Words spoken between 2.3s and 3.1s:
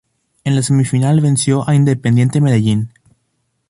Medellín.